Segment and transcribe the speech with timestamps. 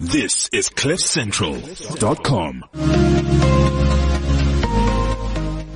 [0.00, 2.64] This is CliffCentral.com.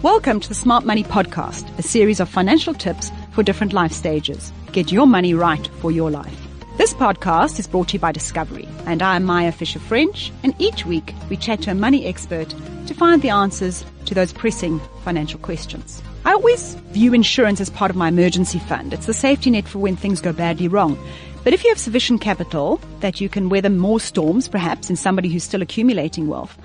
[0.00, 4.52] Welcome to the Smart Money Podcast, a series of financial tips for different life stages.
[4.70, 6.38] Get your money right for your life.
[6.78, 10.86] This podcast is brought to you by Discovery, and I'm Maya Fisher French, and each
[10.86, 12.54] week we chat to a money expert
[12.86, 16.00] to find the answers to those pressing financial questions.
[16.24, 18.94] I always view insurance as part of my emergency fund.
[18.94, 20.96] It's the safety net for when things go badly wrong.
[21.42, 25.28] But if you have sufficient capital that you can weather more storms, perhaps, in somebody
[25.28, 26.56] who's still accumulating wealth,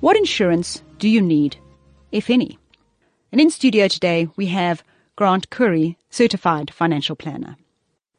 [0.00, 1.56] what insurance do you need,
[2.12, 2.58] if any?
[3.32, 4.84] And in studio today, we have
[5.16, 7.56] Grant Khoury, certified financial planner.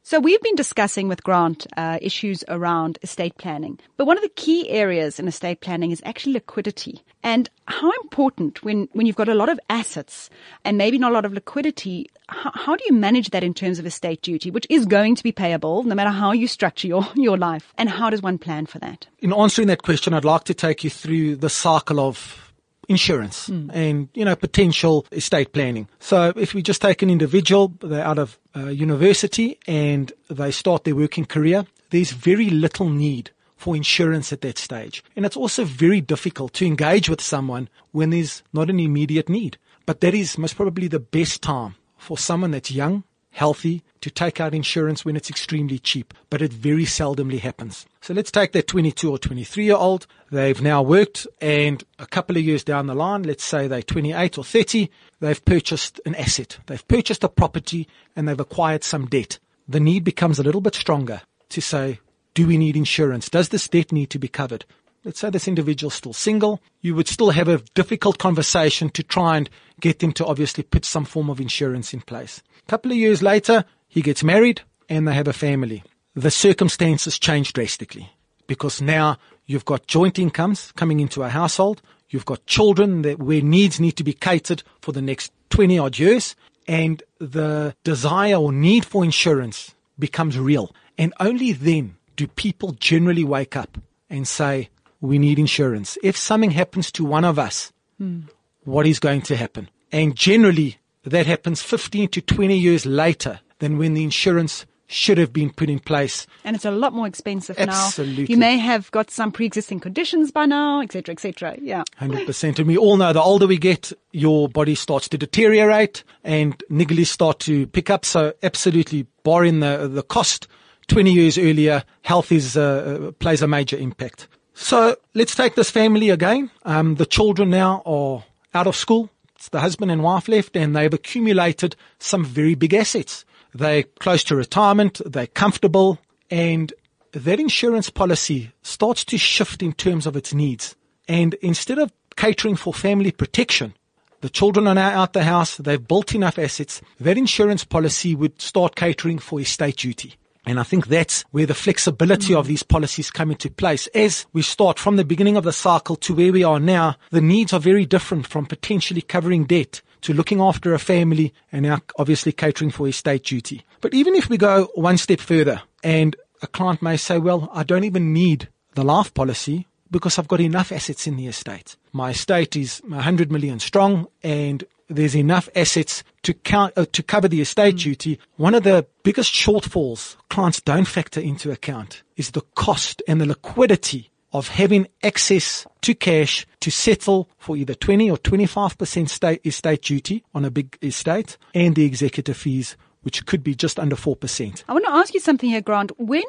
[0.02, 4.30] So we've been discussing with Grant uh, issues around estate planning, but one of the
[4.30, 9.30] key areas in estate planning is actually liquidity and how important when when you've got
[9.30, 10.30] a lot of assets
[10.64, 12.10] and maybe not a lot of liquidity.
[12.30, 15.24] How, how do you manage that in terms of estate duty, which is going to
[15.24, 18.66] be payable no matter how you structure your your life, and how does one plan
[18.66, 19.06] for that?
[19.20, 22.49] In answering that question, I'd like to take you through the cycle of
[22.90, 23.70] insurance mm.
[23.74, 25.88] and, you know, potential estate planning.
[26.00, 30.84] So if we just take an individual, they're out of uh, university and they start
[30.84, 35.04] their working career, there's very little need for insurance at that stage.
[35.16, 39.58] And it's also very difficult to engage with someone when there's not an immediate need.
[39.86, 44.40] But that is most probably the best time for someone that's young, healthy, to take
[44.40, 47.86] out insurance when it's extremely cheap, but it very seldomly happens.
[48.02, 50.08] So let's take that 22 or 23 year old.
[50.32, 54.38] They've now worked and a couple of years down the line, let's say they're 28
[54.38, 56.60] or 30, they've purchased an asset.
[56.68, 59.40] They've purchased a property and they've acquired some debt.
[59.68, 62.00] The need becomes a little bit stronger to say,
[62.34, 63.30] do we need insurance?
[63.30, 64.66] Does this debt need to be covered?
[65.06, 66.62] Let's say this individual's still single.
[66.82, 70.84] You would still have a difficult conversation to try and get them to obviously put
[70.84, 72.44] some form of insurance in place.
[72.66, 75.84] A couple of years later, he gets married and they have a family.
[76.16, 78.12] The circumstances change drastically
[78.48, 81.82] because now you've got joint incomes coming into a household.
[82.10, 85.98] You've got children that where needs need to be catered for the next 20 odd
[85.98, 86.36] years
[86.68, 90.76] and the desire or need for insurance becomes real.
[90.98, 93.78] And only then do people generally wake up
[94.10, 94.70] and say,
[95.02, 95.98] we need insurance.
[96.04, 97.72] If something happens to one of us,
[98.02, 98.24] mm.
[98.64, 99.70] what is going to happen?
[99.92, 105.32] And generally that happens 15 to 20 years later than when the insurance should have
[105.32, 106.26] been put in place.
[106.44, 108.24] And it's a lot more expensive Absolutely.
[108.24, 108.28] now.
[108.28, 111.58] You may have got some pre-existing conditions by now, etc., etc.
[111.62, 111.84] Yeah.
[112.02, 112.58] 100%.
[112.58, 117.06] And we all know the older we get, your body starts to deteriorate and niggles
[117.06, 118.04] start to pick up.
[118.04, 120.48] So absolutely, barring the, the cost,
[120.88, 124.28] 20 years earlier, health is, uh, uh plays a major impact.
[124.62, 126.52] So let's take this family again.
[126.64, 129.10] Um, the children now are out of school.
[129.36, 133.24] It's the husband and wife left and they've accumulated some very big assets.
[133.54, 135.02] They're close to retirement.
[135.06, 135.98] They're comfortable
[136.30, 136.74] and
[137.14, 140.76] that insurance policy starts to shift in terms of its needs.
[141.08, 143.74] And instead of catering for family protection,
[144.20, 145.56] the children are now out the house.
[145.56, 146.82] They've built enough assets.
[147.00, 150.16] That insurance policy would start catering for estate duty.
[150.46, 153.88] And I think that's where the flexibility of these policies come into place.
[153.88, 157.22] As we start from the beginning of the cycle to where we are now, the
[157.22, 161.80] needs are very different from potentially covering debt to looking after a family and now
[161.98, 163.66] obviously catering for estate duty.
[163.82, 167.64] But even if we go one step further and a client may say, well, I
[167.64, 171.76] don't even need the life policy because I've got enough assets in the estate.
[171.92, 177.28] My estate is 100 million strong and there's enough assets to count, uh, to cover
[177.28, 177.84] the estate mm.
[177.84, 178.20] duty.
[178.38, 183.26] One of the biggest shortfalls clients don't factor into account is the cost and the
[183.26, 189.82] liquidity of having access to cash to settle for either 20 or 25% state estate
[189.82, 194.64] duty on a big estate and the executive fees which could be just under 4%.
[194.68, 195.92] I want to ask you something here, Grant.
[196.00, 196.24] When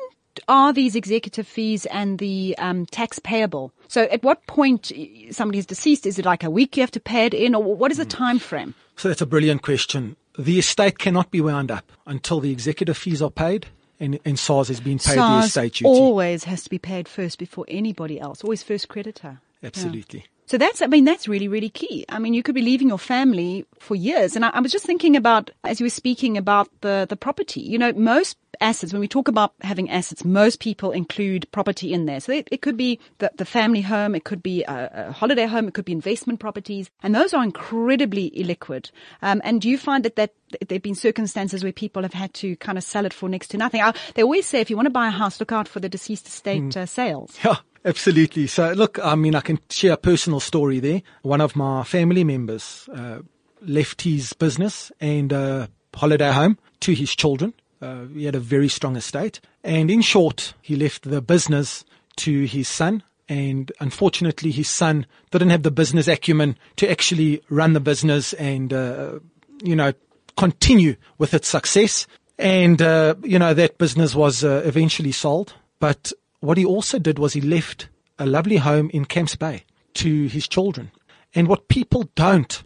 [0.48, 3.72] are these executive fees and the um, tax payable?
[3.88, 4.92] So at what point
[5.30, 6.06] somebody is deceased?
[6.06, 8.04] Is it like a week you have to pay it in or what is the
[8.04, 8.10] hmm.
[8.10, 8.74] time frame?
[8.96, 10.16] So that's a brilliant question.
[10.38, 13.66] The estate cannot be wound up until the executive fees are paid
[13.98, 15.84] and, and SARS has been paid SARS the estate duty.
[15.86, 18.42] always has to be paid first before anybody else.
[18.42, 19.40] Always first creditor.
[19.62, 20.24] Absolutely.
[20.50, 22.04] So that's, I mean, that's really, really key.
[22.08, 24.34] I mean, you could be leaving your family for years.
[24.34, 27.60] And I, I, was just thinking about, as you were speaking about the, the property,
[27.60, 32.06] you know, most assets, when we talk about having assets, most people include property in
[32.06, 32.18] there.
[32.18, 34.16] So it, it could be the, the family home.
[34.16, 35.68] It could be a, a, holiday home.
[35.68, 36.90] It could be investment properties.
[37.00, 38.90] And those are incredibly illiquid.
[39.22, 40.34] Um, and do you find that that
[40.66, 43.48] there have been circumstances where people have had to kind of sell it for next
[43.48, 43.80] to nothing?
[43.80, 45.88] I, they always say if you want to buy a house, look out for the
[45.88, 46.76] deceased estate mm.
[46.76, 47.38] uh, sales.
[47.44, 47.56] Yeah.
[47.84, 48.46] Absolutely.
[48.46, 51.00] So look, I mean, I can share a personal story there.
[51.22, 53.20] One of my family members uh,
[53.62, 57.54] left his business and a holiday home to his children.
[57.80, 59.40] Uh, he had a very strong estate.
[59.64, 61.84] And in short, he left the business
[62.16, 63.02] to his son.
[63.28, 68.72] And unfortunately, his son didn't have the business acumen to actually run the business and,
[68.72, 69.20] uh,
[69.62, 69.92] you know,
[70.36, 72.06] continue with its success.
[72.38, 75.54] And, uh, you know, that business was uh, eventually sold.
[75.78, 77.88] But what he also did was he left
[78.18, 80.90] a lovely home in Camps Bay to his children.
[81.34, 82.62] And what people don't,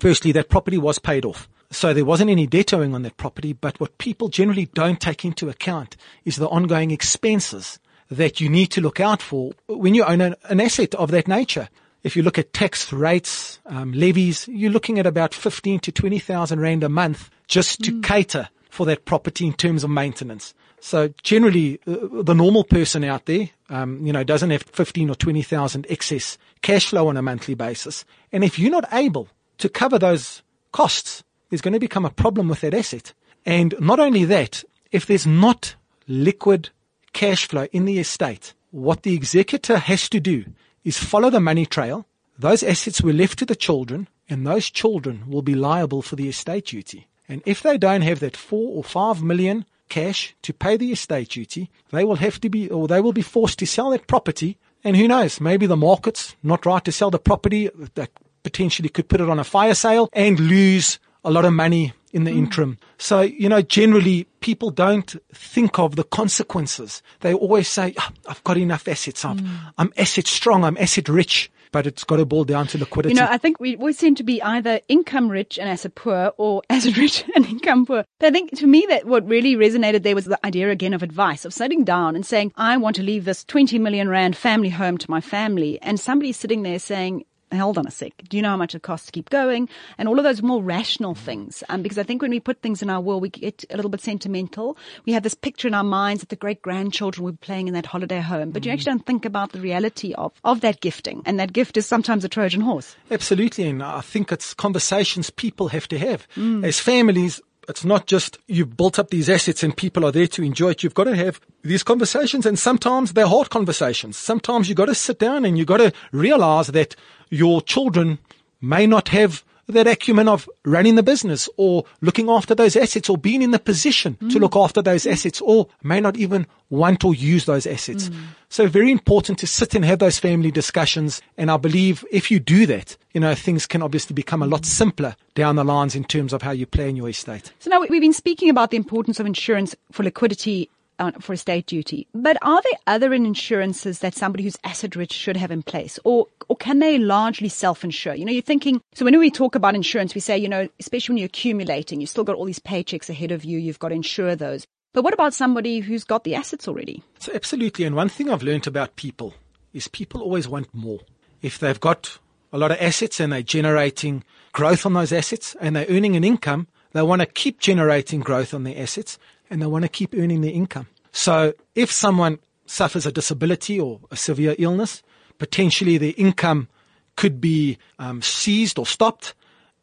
[0.00, 1.48] firstly, that property was paid off.
[1.70, 5.24] So there wasn't any debt owing on that property, but what people generally don't take
[5.24, 7.78] into account is the ongoing expenses
[8.10, 11.26] that you need to look out for when you own an, an asset of that
[11.26, 11.68] nature.
[12.06, 16.60] If you look at tax rates, um, levies, you're looking at about 15 to 20,000
[16.60, 18.04] rand a month just to mm.
[18.04, 20.54] cater for that property in terms of maintenance.
[20.78, 25.16] So generally, uh, the normal person out there, um, you know, doesn't have 15 or
[25.16, 28.04] 20,000 excess cash flow on a monthly basis.
[28.30, 29.26] And if you're not able
[29.58, 33.14] to cover those costs, there's going to become a problem with that asset.
[33.44, 34.62] And not only that,
[34.92, 35.74] if there's not
[36.06, 36.70] liquid
[37.12, 40.44] cash flow in the estate, what the executor has to do
[40.86, 42.06] is follow the money trail.
[42.38, 46.28] Those assets were left to the children and those children will be liable for the
[46.28, 47.08] estate duty.
[47.28, 51.30] And if they don't have that four or five million cash to pay the estate
[51.30, 54.58] duty, they will have to be, or they will be forced to sell that property.
[54.84, 58.10] And who knows, maybe the market's not right to sell the property that
[58.44, 62.24] potentially could put it on a fire sale and lose a lot of money in
[62.24, 62.38] the mm.
[62.38, 62.78] interim.
[62.96, 67.02] So, you know, generally people don't think of the consequences.
[67.20, 69.22] They always say, oh, I've got enough assets.
[69.22, 69.72] I'm, mm.
[69.76, 70.64] I'm asset strong.
[70.64, 73.14] I'm asset rich but it's got to boil down to liquidity.
[73.14, 76.32] You know, I think we always seem to be either income rich and asset poor
[76.38, 78.02] or asset rich and income poor.
[78.18, 81.02] But I think to me that what really resonated there was the idea again of
[81.02, 84.70] advice, of sitting down and saying, I want to leave this 20 million rand family
[84.70, 85.78] home to my family.
[85.82, 88.12] And somebody sitting there saying, hold on a sec.
[88.28, 89.68] Do you know how much it costs to keep going?
[89.98, 91.62] And all of those more rational things.
[91.68, 93.90] Um, because I think when we put things in our will, we get a little
[93.90, 94.76] bit sentimental.
[95.04, 97.86] We have this picture in our minds that the great grandchildren were playing in that
[97.86, 98.66] holiday home, but mm.
[98.66, 101.22] you actually don't think about the reality of, of that gifting.
[101.24, 102.96] And that gift is sometimes a Trojan horse.
[103.10, 103.68] Absolutely.
[103.68, 106.64] And I think it's conversations people have to have mm.
[106.64, 110.42] as families it's not just you've built up these assets and people are there to
[110.42, 110.82] enjoy it.
[110.82, 114.16] You've got to have these conversations and sometimes they're hard conversations.
[114.16, 116.94] Sometimes you've got to sit down and you've got to realize that
[117.30, 118.18] your children
[118.60, 123.18] may not have that acumen of running the business or looking after those assets or
[123.18, 124.30] being in the position mm.
[124.30, 128.08] to look after those assets or may not even want or use those assets.
[128.08, 128.16] Mm.
[128.48, 131.20] So very important to sit and have those family discussions.
[131.36, 134.64] And I believe if you do that, you know, things can obviously become a lot
[134.64, 137.52] simpler down the lines in terms of how you plan your estate.
[137.58, 141.66] So now we've been speaking about the importance of insurance for liquidity uh, for estate
[141.66, 142.06] duty.
[142.14, 146.26] But are there other insurances that somebody who's asset rich should have in place, or
[146.48, 148.14] or can they largely self-insure?
[148.14, 148.80] You know, you're thinking.
[148.94, 152.10] So when we talk about insurance, we say, you know, especially when you're accumulating, you've
[152.10, 153.58] still got all these paychecks ahead of you.
[153.58, 154.66] You've got to insure those.
[154.92, 157.02] But what about somebody who's got the assets already?
[157.18, 157.84] So absolutely.
[157.84, 159.34] And one thing I've learned about people
[159.74, 161.00] is people always want more.
[161.42, 162.18] If they've got
[162.50, 166.24] a lot of assets and they're generating growth on those assets and they're earning an
[166.24, 169.18] income, they want to keep generating growth on their assets
[169.50, 170.88] and they want to keep earning their income.
[171.12, 175.02] So if someone suffers a disability or a severe illness,
[175.38, 176.68] potentially their income
[177.16, 179.34] could be um, seized or stopped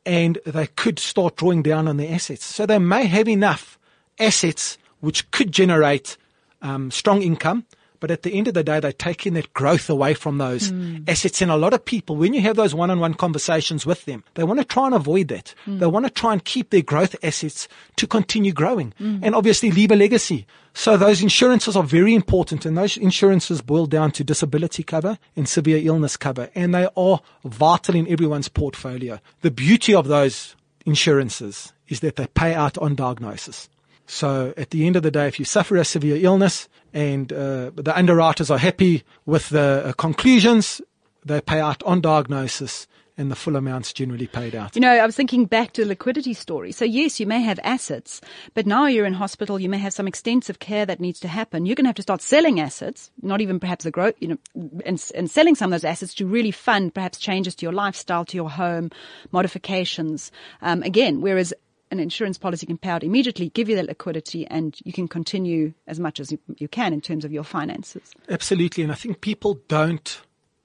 [0.06, 2.46] and they could start drawing down on their assets.
[2.46, 3.80] So they may have enough
[4.20, 6.18] assets which could generate
[6.62, 7.66] um, strong income,
[8.04, 11.08] but at the end of the day, they're taking that growth away from those mm.
[11.10, 11.42] assets.
[11.42, 14.60] And a lot of people, when you have those one-on-one conversations with them, they want
[14.60, 15.56] to try and avoid that.
[15.66, 15.80] Mm.
[15.80, 19.22] They want to try and keep their growth assets to continue growing mm.
[19.24, 20.46] and obviously leave a legacy.
[20.74, 25.48] So those insurances are very important and those insurances boil down to disability cover and
[25.48, 29.22] severe illness cover and they are vital in everyone's portfolio.
[29.44, 33.70] The beauty of those insurances is that they pay out on diagnosis.
[34.06, 37.72] So at the end of the day, if you suffer a severe illness and uh,
[37.76, 40.82] the underwriters are happy with the uh, conclusions,
[41.26, 44.76] they pay out on diagnosis and the full amounts generally paid out.
[44.76, 46.72] You know, I was thinking back to the liquidity story.
[46.72, 48.22] So yes, you may have assets,
[48.54, 51.66] but now you're in hospital, you may have some extensive care that needs to happen.
[51.66, 54.38] You're going to have to start selling assets, not even perhaps the growth, you know,
[54.86, 58.26] and, and selling some of those assets to really fund perhaps changes to your lifestyle,
[58.26, 58.90] to your home,
[59.32, 60.32] modifications.
[60.62, 61.54] Um, again, whereas
[61.94, 65.74] an insurance policy can pay out immediately, give you that liquidity, and you can continue
[65.88, 68.12] as much as you, you can in terms of your finances.
[68.30, 68.84] Absolutely.
[68.84, 70.22] And I think people don't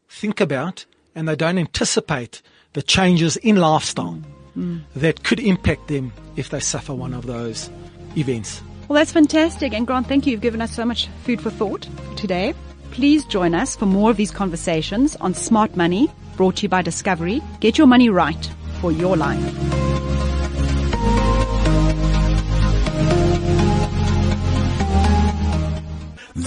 [0.08, 2.42] think about and they don't anticipate
[2.72, 4.22] the changes in lifestyle
[4.56, 4.80] mm.
[4.96, 7.70] that could impact them if they suffer one of those
[8.16, 8.62] events.
[8.88, 9.74] Well, that's fantastic.
[9.74, 10.32] And Grant, thank you.
[10.32, 12.54] You've given us so much food for thought today.
[12.90, 16.80] Please join us for more of these conversations on Smart Money, brought to you by
[16.80, 17.42] Discovery.
[17.60, 19.87] Get your money right for your life.